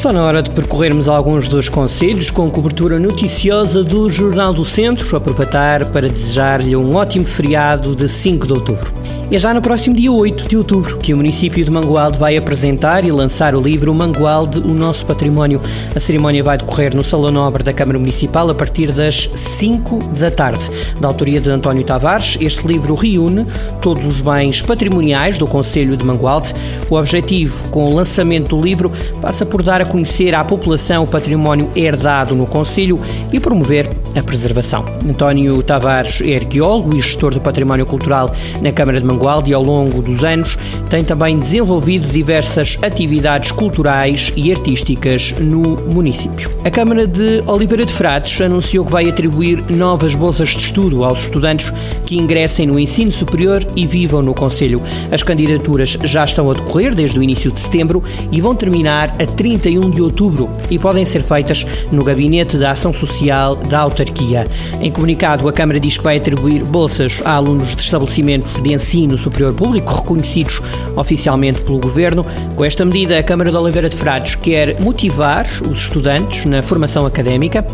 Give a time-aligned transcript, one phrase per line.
[0.00, 5.14] Está na hora de percorrermos alguns dos conselhos com cobertura noticiosa do Jornal do Centro.
[5.14, 8.94] Aproveitar para desejar-lhe um ótimo feriado de 5 de outubro.
[9.30, 13.04] É já no próximo dia 8 de outubro que o município de Mangualde vai apresentar
[13.04, 15.60] e lançar o livro Mangualde, o nosso património.
[15.94, 20.32] A cerimónia vai decorrer no Salão Nobre da Câmara Municipal a partir das 5 da
[20.32, 20.68] tarde.
[20.98, 23.46] Da autoria de António Tavares, este livro reúne
[23.80, 26.52] todos os bens patrimoniais do Conselho de Mangualde.
[26.88, 28.90] O objetivo com o lançamento do livro
[29.22, 32.98] passa por dar a conhecer à população o património herdado no Conselho
[33.32, 34.84] e promover a preservação.
[35.08, 39.62] António Tavares é arqueólogo e gestor do património cultural na Câmara de Mangualde e ao
[39.62, 46.50] longo dos anos tem também desenvolvido diversas atividades culturais e artísticas no município.
[46.64, 51.24] A Câmara de Oliveira de Frades anunciou que vai atribuir novas bolsas de estudo aos
[51.24, 51.72] estudantes
[52.04, 54.82] que ingressem no ensino superior e vivam no Conselho.
[55.10, 59.26] As candidaturas já estão a decorrer desde o início de setembro e vão terminar a
[59.26, 64.46] 31 de outubro e podem ser feitas no Gabinete da Ação Social da Autarquia.
[64.80, 69.16] Em comunicado, a Câmara diz que vai atribuir bolsas a alunos de estabelecimentos de ensino
[69.18, 70.60] superior público reconhecidos
[70.96, 72.24] oficialmente pelo Governo.
[72.56, 77.04] Com esta medida, a Câmara de Oliveira de Frades quer motivar os estudantes na formação
[77.04, 77.66] académica.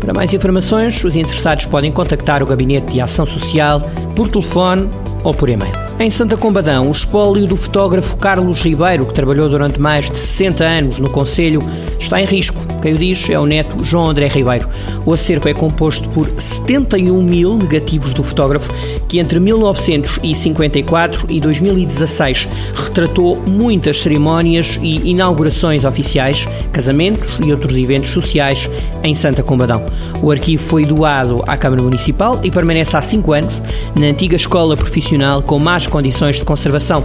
[0.00, 3.80] Para mais informações, os interessados podem contactar o Gabinete de Ação Social
[4.14, 4.88] por telefone
[5.24, 5.87] ou por e-mail.
[6.00, 10.64] Em Santa Combadão, o espólio do fotógrafo Carlos Ribeiro, que trabalhou durante mais de 60
[10.64, 11.60] anos no Conselho,
[11.98, 12.64] está em risco.
[12.80, 14.68] Quem o diz é o neto João André Ribeiro.
[15.04, 18.72] O acervo é composto por 71 mil negativos do fotógrafo,
[19.08, 28.10] que entre 1954 e 2016 retratou muitas cerimónias e inaugurações oficiais, casamentos e outros eventos
[28.10, 28.70] sociais
[29.02, 29.84] em Santa Combadão.
[30.22, 33.60] O arquivo foi doado à Câmara Municipal e permanece há 5 anos
[33.96, 37.04] na antiga escola profissional com mais condições de conservação,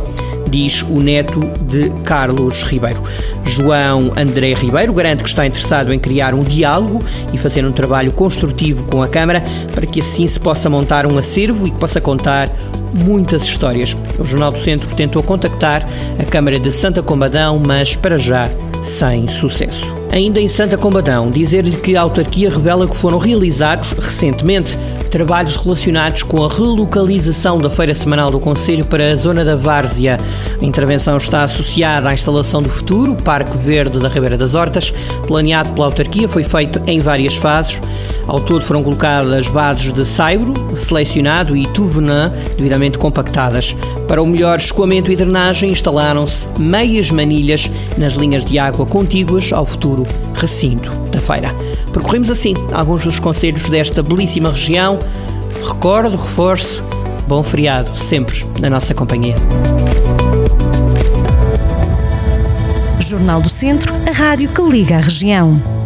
[0.49, 3.01] diz o neto de Carlos Ribeiro.
[3.45, 6.99] João André Ribeiro garante que está interessado em criar um diálogo
[7.33, 9.43] e fazer um trabalho construtivo com a Câmara
[9.73, 12.49] para que assim se possa montar um acervo e que possa contar
[12.93, 13.97] muitas histórias.
[14.19, 15.88] O Jornal do Centro tentou contactar
[16.19, 18.49] a Câmara de Santa Combadão, mas para já
[18.83, 19.93] sem sucesso.
[20.11, 24.77] Ainda em Santa Combadão, dizer-lhe que a autarquia revela que foram realizados recentemente
[25.13, 30.18] trabalhos relacionados com a relocalização da Feira Semanal do Conselho para a zona da Várzea.
[30.59, 34.91] A intervenção está associada à instalação do futuro Parque Verde da Ribeira das Hortas,
[35.28, 37.79] planeado pela autarquia, foi feito em várias fases.
[38.28, 43.75] Ao todo foram colocadas bases de saibro, selecionado e tuvenã devidamente compactadas.
[44.07, 49.66] Para o melhor escoamento e drenagem instalaram-se meias manilhas nas linhas de água contíguas ao
[49.66, 51.50] futuro recinto da feira.
[51.91, 55.00] Percorremos assim alguns dos conselhos desta belíssima região.
[55.66, 56.84] Recordo, reforço,
[57.28, 59.35] bom feriado, sempre na nossa companhia.
[63.00, 65.82] Jornal do Centro, a rádio que liga a região.